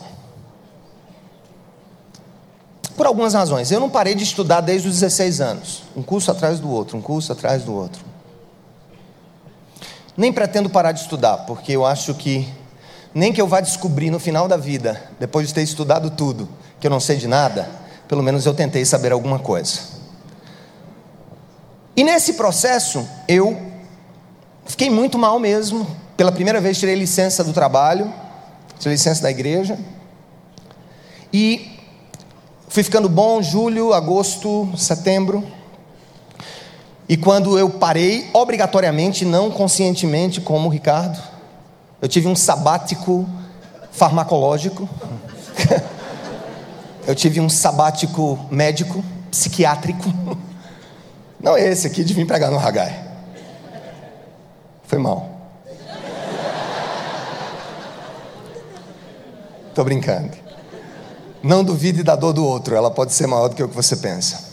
[2.96, 3.72] Por algumas razões.
[3.72, 7.02] Eu não parei de estudar desde os 16 anos, um curso atrás do outro, um
[7.02, 8.04] curso atrás do outro.
[10.15, 12.48] Nem pretendo parar de estudar, porque eu acho que
[13.13, 16.49] nem que eu vá descobrir no final da vida, depois de ter estudado tudo,
[16.80, 17.69] que eu não sei de nada,
[18.08, 19.80] pelo menos eu tentei saber alguma coisa.
[21.95, 23.56] E nesse processo, eu
[24.65, 25.86] fiquei muito mal mesmo.
[26.17, 28.12] Pela primeira vez tirei licença do trabalho,
[28.80, 29.78] tirei licença da igreja.
[31.32, 31.80] E
[32.67, 35.43] fui ficando bom julho, agosto, setembro.
[37.08, 41.33] E quando eu parei, obrigatoriamente, não conscientemente, como o Ricardo,
[42.04, 43.26] eu tive um sabático
[43.89, 44.89] farmacológico,
[47.08, 50.04] eu tive um sabático médico, psiquiátrico.
[51.39, 53.10] Não é esse aqui de vir pregar no Hagai.
[54.84, 55.30] Foi mal.
[59.70, 60.32] Estou brincando.
[61.42, 63.96] Não duvide da dor do outro, ela pode ser maior do que o que você
[63.96, 64.52] pensa.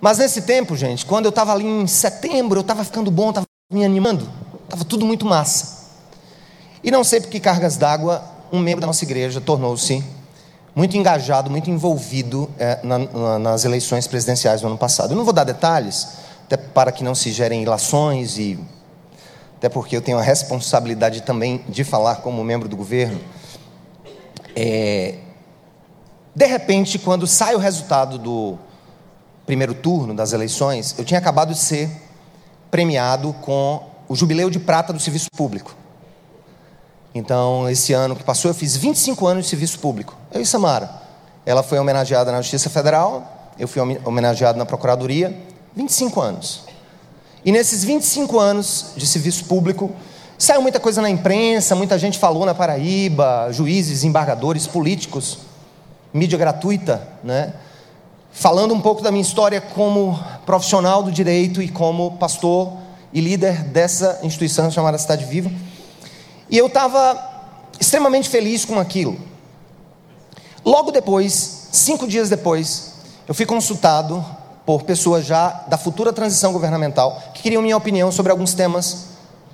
[0.00, 3.46] Mas nesse tempo, gente, quando eu estava ali em setembro, eu estava ficando bom, estava
[3.72, 4.28] me animando,
[4.64, 5.79] estava tudo muito massa.
[6.82, 10.02] E não sei por que cargas d'água, um membro da nossa igreja tornou-se
[10.74, 15.12] muito engajado, muito envolvido é, na, na, nas eleições presidenciais do ano passado.
[15.12, 16.08] Eu não vou dar detalhes,
[16.44, 18.58] até para que não se gerem ilações e
[19.56, 23.20] até porque eu tenho a responsabilidade também de falar como membro do governo.
[24.56, 25.16] É,
[26.34, 28.58] de repente, quando sai o resultado do
[29.44, 31.90] primeiro turno das eleições, eu tinha acabado de ser
[32.70, 35.74] premiado com o Jubileu de Prata do Serviço Público.
[37.14, 40.16] Então, esse ano que passou, eu fiz 25 anos de serviço público.
[40.32, 40.90] Eu e Samara.
[41.44, 45.36] Ela foi homenageada na Justiça Federal, eu fui homenageado na Procuradoria.
[45.74, 46.62] 25 anos.
[47.44, 49.90] E nesses 25 anos de serviço público,
[50.36, 55.38] saiu muita coisa na imprensa, muita gente falou na Paraíba, juízes, embargadores, políticos,
[56.12, 57.54] mídia gratuita, né?
[58.32, 62.72] falando um pouco da minha história como profissional do direito e como pastor
[63.12, 65.50] e líder dessa instituição chamada Cidade Viva.
[66.50, 67.18] E eu estava
[67.78, 69.16] extremamente feliz com aquilo.
[70.64, 72.94] Logo depois, cinco dias depois,
[73.28, 74.24] eu fui consultado
[74.66, 79.06] por pessoas já da futura transição governamental que queriam minha opinião sobre alguns temas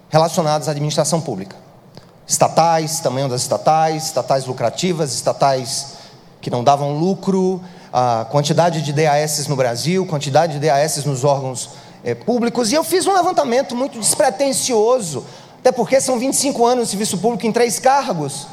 [0.09, 1.55] relacionados à administração pública.
[2.27, 5.97] Estatais, tamanho das estatais, estatais lucrativas, estatais
[6.41, 11.71] que não davam lucro, a quantidade de DAS no Brasil, quantidade de DAS nos órgãos
[12.05, 15.25] é, públicos, e eu fiz um levantamento muito despretensioso,
[15.67, 18.47] até porque são 25 anos de serviço público em três cargos.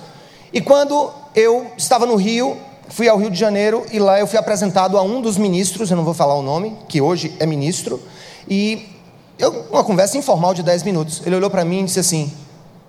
[0.51, 2.57] E quando eu estava no Rio,
[2.89, 5.95] fui ao Rio de Janeiro e lá eu fui apresentado a um dos ministros, eu
[5.95, 8.01] não vou falar o nome, que hoje é ministro,
[8.49, 8.89] e
[9.37, 11.21] eu, uma conversa informal de 10 minutos.
[11.23, 12.33] Ele olhou para mim e disse assim: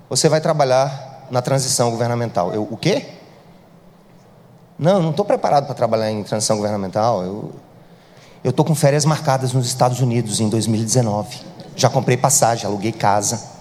[0.08, 2.50] Você vai trabalhar na transição governamental.
[2.50, 3.04] Eu, o quê?
[4.78, 7.22] Não, não estou preparado para trabalhar em transição governamental.
[8.42, 11.42] Eu estou com férias marcadas nos Estados Unidos em 2019.
[11.76, 13.52] Já comprei passagem, aluguei casa.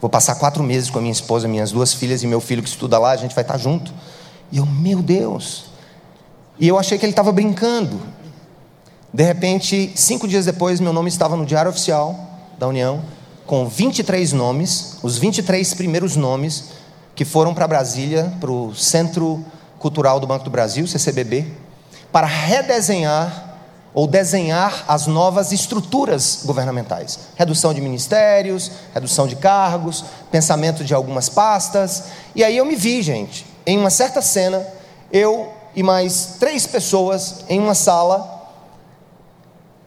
[0.00, 2.68] Vou passar quatro meses com a minha esposa, minhas duas filhas e meu filho que
[2.68, 3.10] estuda lá.
[3.10, 3.92] A gente vai estar junto.
[4.52, 5.66] E eu, meu Deus.
[6.58, 8.00] E eu achei que ele estava brincando.
[9.12, 12.14] De repente, cinco dias depois, meu nome estava no Diário Oficial
[12.58, 13.02] da União,
[13.46, 16.72] com 23 nomes, os 23 primeiros nomes
[17.14, 19.44] que foram para Brasília, para o Centro
[19.78, 21.46] Cultural do Banco do Brasil, CCBB,
[22.12, 23.45] para redesenhar
[23.96, 27.18] ou desenhar as novas estruturas governamentais.
[27.34, 32.04] Redução de ministérios, redução de cargos, pensamento de algumas pastas.
[32.34, 34.66] E aí eu me vi, gente, em uma certa cena,
[35.10, 38.52] eu e mais três pessoas em uma sala,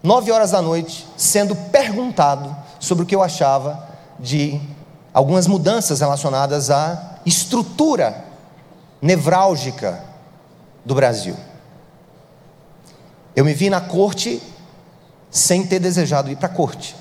[0.02, 3.88] nove horas da noite, sendo perguntado sobre o que eu achava
[4.20, 4.60] de
[5.14, 8.26] algumas mudanças relacionadas à estrutura
[9.00, 10.04] nevrálgica
[10.84, 11.36] do Brasil.
[13.40, 14.44] Eu me vi na corte
[15.32, 16.94] sem ter desejado ir para a corte.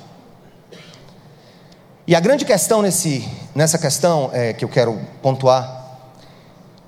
[2.06, 5.98] E a grande questão nesse, nessa questão é, que eu quero pontuar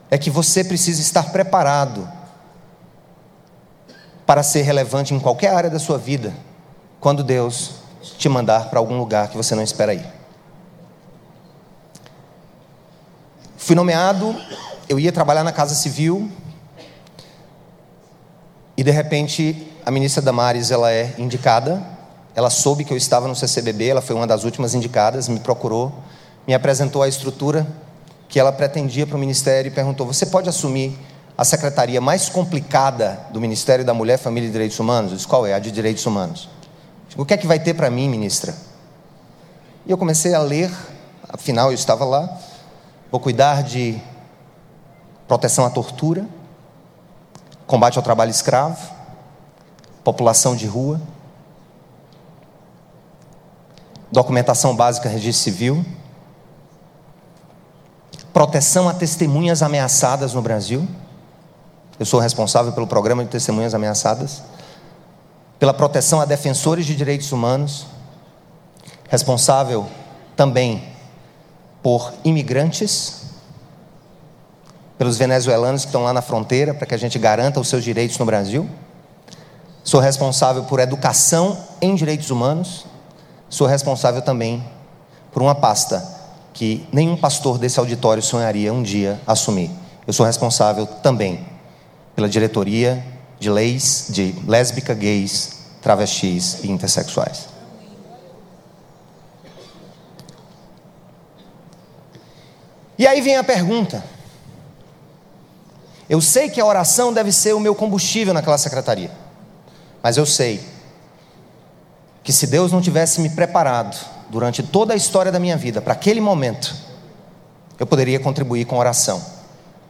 [0.08, 2.08] é que você precisa estar preparado
[4.24, 6.32] para ser relevante em qualquer área da sua vida
[7.00, 7.72] quando Deus
[8.18, 10.06] te mandar para algum lugar que você não espera ir.
[13.56, 14.32] Fui nomeado,
[14.88, 16.30] eu ia trabalhar na Casa Civil
[18.80, 22.00] e de repente a ministra Damares ela é indicada
[22.34, 25.92] ela soube que eu estava no CCBB, ela foi uma das últimas indicadas, me procurou,
[26.46, 27.66] me apresentou a estrutura
[28.28, 30.96] que ela pretendia para o ministério e perguntou: Você pode assumir
[31.36, 35.10] a secretaria mais complicada do Ministério da Mulher, Família e Direitos Humanos?
[35.10, 35.54] Eu disse: Qual é?
[35.54, 36.48] A de Direitos Humanos.
[37.16, 38.54] o que é que vai ter para mim, ministra?
[39.84, 40.70] E eu comecei a ler,
[41.28, 42.38] afinal eu estava lá,
[43.10, 44.00] vou cuidar de
[45.26, 46.26] proteção à tortura,
[47.70, 48.76] combate ao trabalho escravo,
[50.02, 51.00] população de rua
[54.10, 55.86] documentação básica, registro civil,
[58.32, 60.84] proteção a testemunhas ameaçadas no Brasil.
[61.96, 64.42] Eu sou responsável pelo programa de testemunhas ameaçadas,
[65.60, 67.86] pela proteção a defensores de direitos humanos,
[69.08, 69.86] responsável
[70.34, 70.82] também
[71.80, 73.19] por imigrantes,
[75.00, 78.18] pelos venezuelanos que estão lá na fronteira, para que a gente garanta os seus direitos
[78.18, 78.68] no Brasil.
[79.82, 82.84] Sou responsável por educação em direitos humanos,
[83.48, 84.62] sou responsável também
[85.32, 86.06] por uma pasta
[86.52, 89.70] que nenhum pastor desse auditório sonharia um dia assumir.
[90.06, 91.46] Eu sou responsável também
[92.14, 93.02] pela diretoria
[93.38, 97.48] de leis de lésbica, gays, travestis e intersexuais.
[102.98, 104.19] E aí vem a pergunta.
[106.10, 109.12] Eu sei que a oração deve ser o meu combustível naquela secretaria,
[110.02, 110.60] mas eu sei
[112.24, 113.96] que se Deus não tivesse me preparado
[114.28, 116.74] durante toda a história da minha vida para aquele momento,
[117.78, 119.24] eu poderia contribuir com oração,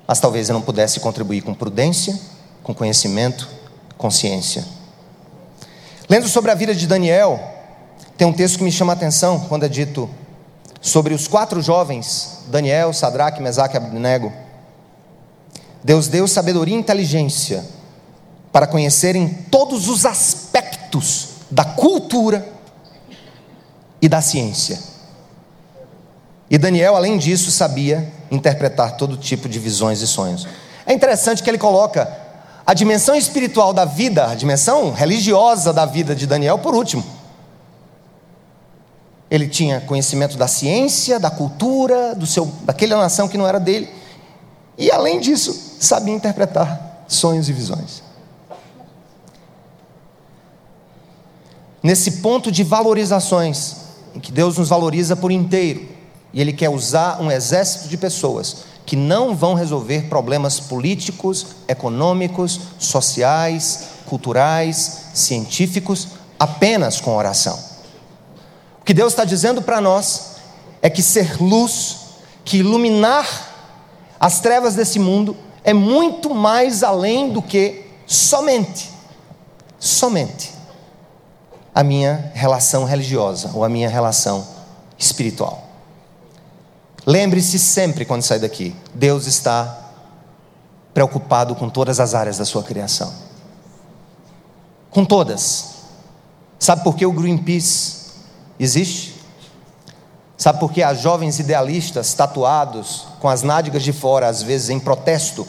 [0.06, 2.14] mas talvez eu não pudesse contribuir com prudência,
[2.62, 3.48] com conhecimento,
[3.96, 4.62] consciência.
[6.06, 7.40] Lendo sobre a vida de Daniel,
[8.18, 10.08] tem um texto que me chama a atenção quando é dito
[10.82, 14.49] sobre os quatro jovens, Daniel, Sadraque, Mesaque e Abednego.
[15.82, 17.64] Deus deu sabedoria e inteligência
[18.52, 22.46] para conhecerem todos os aspectos da cultura
[24.00, 24.78] e da ciência.
[26.50, 30.46] E Daniel, além disso, sabia interpretar todo tipo de visões e sonhos.
[30.84, 32.10] É interessante que ele coloca
[32.66, 37.04] a dimensão espiritual da vida, a dimensão religiosa da vida de Daniel por último.
[39.30, 43.88] Ele tinha conhecimento da ciência, da cultura, do seu, daquela nação que não era dele,
[44.76, 48.10] e além disso, sabia interpretar sonhos e visões.
[51.82, 53.76] nesse ponto de valorizações,
[54.14, 55.88] em que Deus nos valoriza por inteiro,
[56.32, 62.60] e Ele quer usar um exército de pessoas que não vão resolver problemas políticos, econômicos,
[62.78, 67.58] sociais, culturais, científicos, apenas com oração.
[68.80, 70.36] O que Deus está dizendo para nós
[70.82, 71.98] é que ser luz,
[72.44, 73.26] que iluminar
[74.18, 78.90] as trevas desse mundo, é muito mais além do que somente,
[79.78, 80.52] somente
[81.74, 84.46] a minha relação religiosa ou a minha relação
[84.98, 85.68] espiritual.
[87.06, 89.90] Lembre-se sempre quando sair daqui: Deus está
[90.92, 93.12] preocupado com todas as áreas da sua criação.
[94.90, 95.70] Com todas.
[96.58, 98.10] Sabe por que o Greenpeace
[98.58, 99.19] existe?
[100.40, 104.80] Sabe por que há jovens idealistas tatuados com as nádegas de fora, às vezes em
[104.80, 105.46] protesto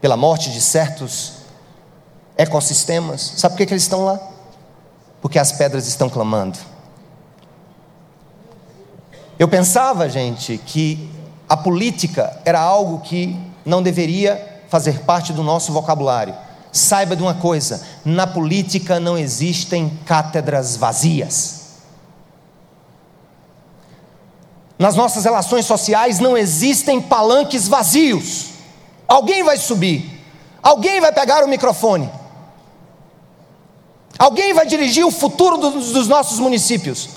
[0.00, 1.32] pela morte de certos
[2.36, 3.32] ecossistemas?
[3.36, 4.20] Sabe por que, que eles estão lá?
[5.26, 6.56] porque as pedras estão clamando.
[9.36, 11.10] Eu pensava, gente, que
[11.48, 16.32] a política era algo que não deveria fazer parte do nosso vocabulário.
[16.70, 21.65] Saiba de uma coisa: na política não existem cátedras vazias.
[24.78, 28.50] Nas nossas relações sociais não existem palanques vazios.
[29.08, 30.22] Alguém vai subir,
[30.62, 32.10] alguém vai pegar o microfone.
[34.18, 37.08] Alguém vai dirigir o futuro dos, dos nossos municípios,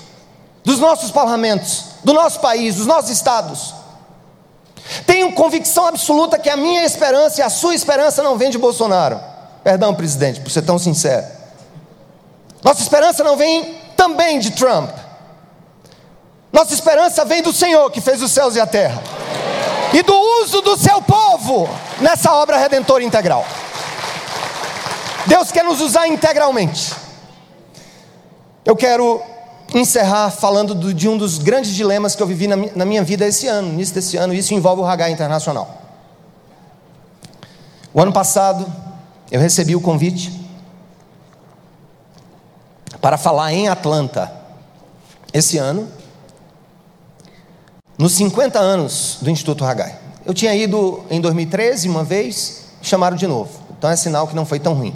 [0.64, 3.74] dos nossos parlamentos, do nosso país, dos nossos estados.
[5.06, 9.20] Tenho convicção absoluta que a minha esperança e a sua esperança não vem de Bolsonaro.
[9.62, 11.26] Perdão, presidente, por ser tão sincero.
[12.62, 14.90] Nossa esperança não vem também de Trump.
[16.52, 19.02] Nossa esperança vem do Senhor que fez os céus e a terra.
[19.92, 21.68] E do uso do seu povo
[22.00, 23.46] nessa obra redentora integral.
[25.26, 26.94] Deus quer nos usar integralmente.
[28.64, 29.22] Eu quero
[29.74, 33.26] encerrar falando do, de um dos grandes dilemas que eu vivi na, na minha vida
[33.26, 35.80] esse ano, no início desse ano, isso envolve o Hagai Internacional.
[37.92, 38.66] O ano passado,
[39.30, 40.40] eu recebi o convite
[43.00, 44.30] para falar em Atlanta.
[45.32, 45.88] Esse ano,
[48.00, 49.94] nos 50 anos do Instituto Hagai.
[50.24, 53.50] Eu tinha ido em 2013 uma vez, chamaram de novo.
[53.76, 54.94] Então é sinal que não foi tão ruim.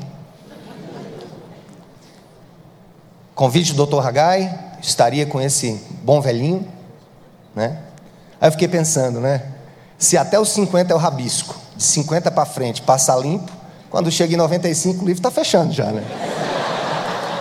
[3.34, 4.06] Convite do Dr.
[4.06, 6.66] Hagai, estaria com esse bom velhinho,
[7.54, 7.78] né?
[8.40, 9.42] Aí eu fiquei pensando, né?
[9.98, 13.52] Se até os 50 é o rabisco, de 50 para frente passa limpo,
[13.90, 16.02] quando chega em 95 o livro está fechando já, né?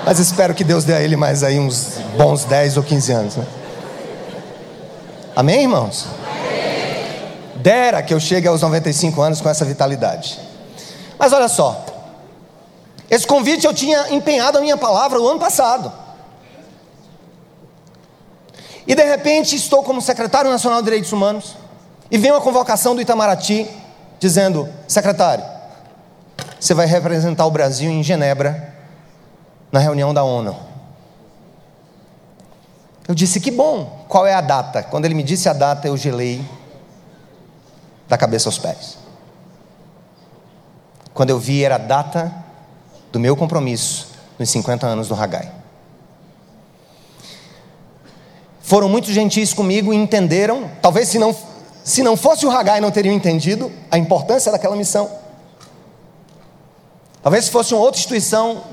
[0.06, 3.36] Mas espero que Deus dê a ele mais aí uns bons 10 ou 15 anos,
[3.38, 3.48] né?
[5.36, 6.08] Amém, irmãos?
[6.28, 7.56] Amém.
[7.56, 10.40] Dera que eu chegue aos 95 anos com essa vitalidade.
[11.18, 11.86] Mas olha só,
[13.10, 15.92] esse convite eu tinha empenhado a minha palavra o ano passado.
[18.86, 21.56] E de repente estou como secretário nacional de Direitos Humanos
[22.12, 23.68] e vem uma convocação do Itamaraty
[24.20, 25.44] dizendo: secretário,
[26.60, 28.74] você vai representar o Brasil em Genebra
[29.72, 30.73] na reunião da ONU.
[33.08, 34.84] Eu disse: que bom, qual é a data?
[34.84, 36.44] Quando ele me disse a data, eu gelei
[38.08, 38.98] da cabeça aos pés.
[41.14, 42.34] Quando eu vi, era a data
[43.12, 44.08] do meu compromisso
[44.40, 45.52] nos 50 anos do Hagai.
[48.62, 51.36] Foram muito gentis comigo e entenderam, talvez se não,
[51.84, 55.12] se não fosse o Hagai não teriam entendido a importância daquela missão.
[57.22, 58.64] Talvez se fosse uma outra instituição,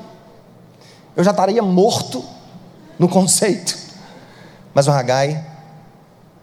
[1.14, 2.24] eu já estaria morto
[2.98, 3.79] no conceito.
[4.74, 5.44] Mas o Hagai,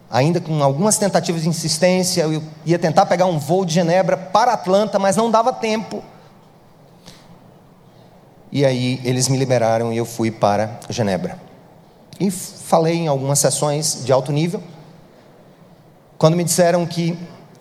[0.10, 4.54] ainda com algumas tentativas de insistência, eu ia tentar pegar um voo de Genebra para
[4.54, 6.04] Atlanta, mas não dava tempo.
[8.52, 11.40] E aí eles me liberaram e eu fui para Genebra.
[12.20, 14.62] E falei em algumas sessões de alto nível.
[16.18, 17.18] Quando me disseram que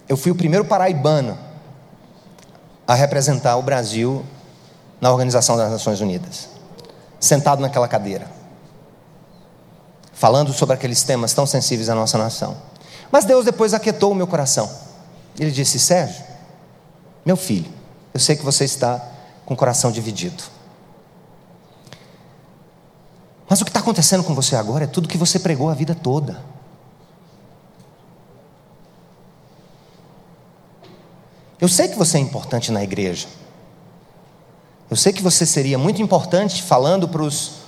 [0.08, 1.36] eu fui o primeiro paraibano
[2.86, 4.24] a representar o Brasil
[5.00, 6.48] na Organização das Nações Unidas,
[7.20, 8.30] sentado naquela cadeira,
[10.16, 12.56] falando sobre aqueles temas tão sensíveis à nossa nação.
[13.12, 14.68] Mas Deus depois aquietou o meu coração.
[15.38, 16.24] Ele disse: Sérgio,
[17.24, 17.70] meu filho,
[18.12, 19.00] eu sei que você está
[19.44, 20.42] com o coração dividido.
[23.48, 25.94] Mas o que está acontecendo com você agora é tudo que você pregou a vida
[25.94, 26.42] toda.
[31.60, 33.28] Eu sei que você é importante na igreja.
[34.90, 37.58] Eu sei que você seria muito importante falando para os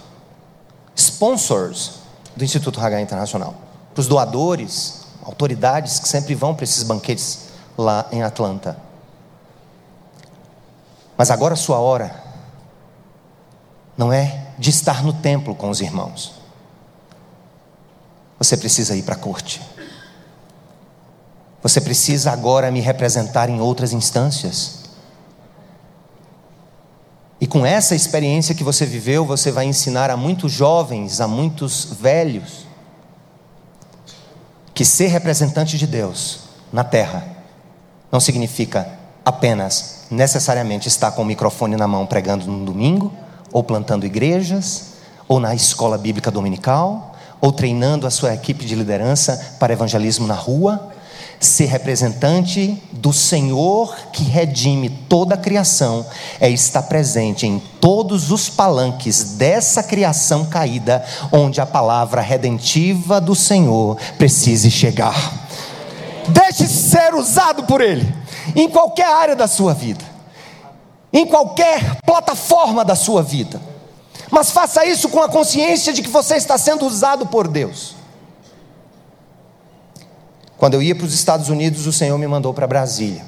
[0.96, 2.07] sponsors
[2.38, 3.54] do Instituto Hagai Internacional,
[3.92, 8.78] para os doadores, autoridades que sempre vão para esses banquetes lá em Atlanta.
[11.16, 12.14] Mas agora a sua hora
[13.96, 16.34] não é de estar no templo com os irmãos.
[18.38, 19.60] Você precisa ir para a corte.
[21.60, 24.84] Você precisa agora me representar em outras instâncias.
[27.40, 31.84] E com essa experiência que você viveu, você vai ensinar a muitos jovens, a muitos
[32.00, 32.66] velhos,
[34.74, 36.40] que ser representante de Deus
[36.72, 37.24] na terra
[38.10, 38.88] não significa
[39.24, 43.12] apenas necessariamente estar com o microfone na mão pregando no domingo
[43.52, 44.94] ou plantando igrejas,
[45.26, 50.34] ou na escola bíblica dominical, ou treinando a sua equipe de liderança para evangelismo na
[50.34, 50.90] rua,
[51.40, 56.04] ser representante do Senhor que redime toda a criação
[56.40, 63.34] é estar presente em todos os palanques dessa criação caída, onde a palavra redentiva do
[63.34, 65.48] Senhor precise chegar.
[66.28, 68.06] Deixe ser usado por Ele
[68.56, 70.18] em qualquer área da sua vida
[71.12, 73.60] em qualquer plataforma da sua vida.
[74.30, 77.97] Mas faça isso com a consciência de que você está sendo usado por Deus.
[80.58, 83.24] Quando eu ia para os Estados Unidos, o Senhor me mandou para Brasília.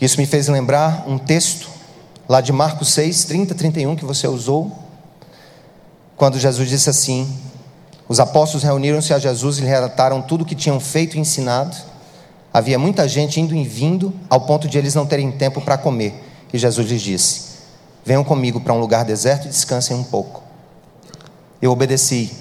[0.00, 1.68] Isso me fez lembrar um texto
[2.26, 4.72] lá de Marcos 6, 30, 31 que você usou,
[6.16, 7.38] quando Jesus disse assim:
[8.08, 11.76] Os apóstolos reuniram-se a Jesus e lhe relataram tudo o que tinham feito e ensinado.
[12.52, 16.14] Havia muita gente indo e vindo, ao ponto de eles não terem tempo para comer.
[16.52, 17.42] E Jesus lhes disse:
[18.02, 20.42] Venham comigo para um lugar deserto e descansem um pouco.
[21.60, 22.32] Eu obedeci.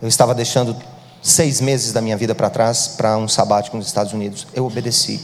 [0.00, 0.76] Eu estava deixando
[1.22, 4.46] seis meses da minha vida para trás para um sabático nos Estados Unidos.
[4.54, 5.20] Eu obedeci.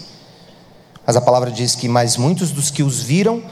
[1.07, 3.43] Mas a palavra diz que mais muitos dos que os viram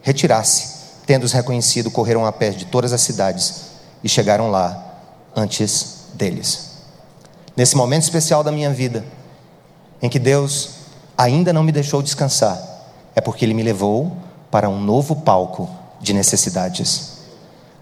[0.00, 3.72] retirasse, tendo-os reconhecido, correram a pé de todas as cidades
[4.02, 5.00] e chegaram lá
[5.34, 6.70] antes deles.
[7.56, 9.04] Nesse momento especial da minha vida,
[10.00, 10.70] em que Deus
[11.16, 12.60] ainda não me deixou descansar,
[13.14, 14.16] é porque Ele me levou
[14.50, 15.68] para um novo palco
[16.00, 17.12] de necessidades.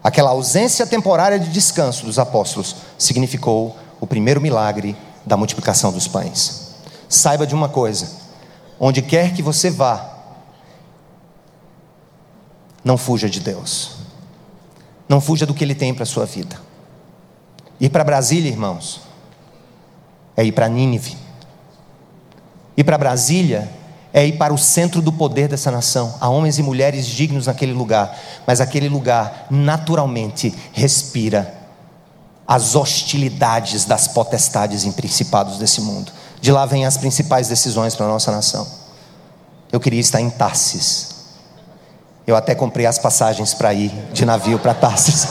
[0.03, 4.97] Aquela ausência temporária de descanso dos apóstolos significou o primeiro milagre
[5.27, 6.77] da multiplicação dos pães.
[7.09, 8.11] Saiba de uma coisa:
[8.79, 10.19] onde quer que você vá,
[12.83, 13.99] não fuja de Deus.
[15.09, 16.57] Não fuja do que Ele tem para a sua vida.
[17.81, 19.01] Ir para Brasília, irmãos,
[20.37, 21.17] é ir para Nínive.
[22.77, 23.69] Ir para Brasília
[24.13, 26.15] é ir para o centro do poder dessa nação.
[26.21, 31.60] Há homens e mulheres dignos naquele lugar, mas aquele lugar naturalmente respira
[32.51, 36.11] as hostilidades das potestades em principados desse mundo.
[36.41, 38.67] De lá vêm as principais decisões para a nossa nação.
[39.71, 41.11] Eu queria estar em Tarsis.
[42.27, 45.29] Eu até comprei as passagens para ir de navio para Tarsis.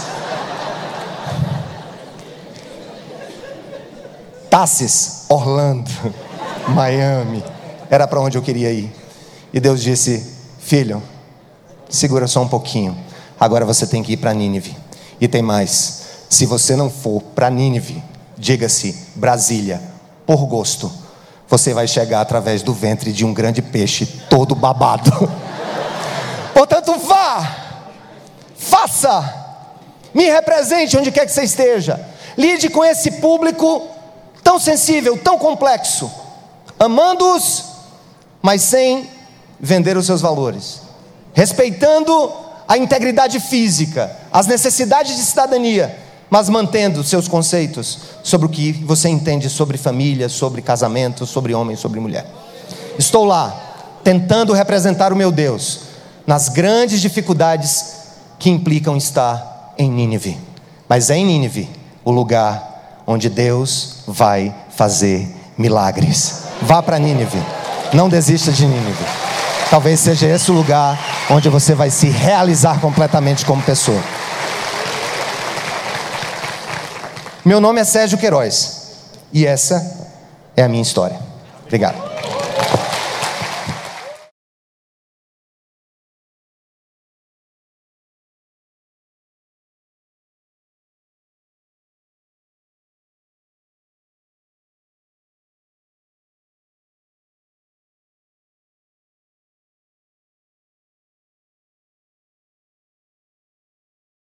[4.49, 5.91] Tarsis, Orlando,
[6.69, 7.43] Miami
[7.89, 8.95] era para onde eu queria ir.
[9.51, 10.25] E Deus disse:
[10.57, 11.03] Filho,
[11.89, 12.97] segura só um pouquinho.
[13.37, 14.73] Agora você tem que ir para Nínive.
[15.19, 15.98] E tem mais:
[16.29, 18.03] se você não for para Nínive,
[18.37, 19.81] diga-se Brasília,
[20.25, 20.91] por gosto,
[21.47, 25.11] você vai chegar através do ventre de um grande peixe todo babado.
[26.53, 27.83] Portanto, vá,
[28.55, 29.33] faça,
[30.13, 31.99] me represente onde quer que você esteja.
[32.37, 33.87] Lide com esse público
[34.43, 36.09] tão sensível, tão complexo,
[36.79, 37.69] amando-os
[38.41, 39.09] mas sem
[39.59, 40.81] vender os seus valores,
[41.33, 42.31] respeitando
[42.67, 45.97] a integridade física, as necessidades de cidadania,
[46.29, 51.75] mas mantendo seus conceitos sobre o que você entende sobre família, sobre casamento, sobre homem,
[51.75, 52.25] sobre mulher.
[52.97, 55.81] Estou lá, tentando representar o meu Deus
[56.27, 57.97] nas grandes dificuldades
[58.37, 60.37] que implicam estar em Nínive.
[60.87, 61.69] Mas é em Nínive
[62.05, 65.27] o lugar onde Deus vai fazer
[65.57, 66.43] milagres.
[66.61, 67.41] Vá para Nínive.
[67.93, 69.05] Não desista de Nínive.
[69.69, 70.99] Talvez seja esse o lugar
[71.29, 74.01] onde você vai se realizar completamente como pessoa.
[77.49, 78.91] Meu nome é Sérgio Queiroz
[79.33, 79.83] e essa
[80.55, 81.19] é a minha história.
[81.65, 82.08] Obrigado.